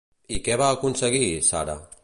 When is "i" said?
0.37-0.39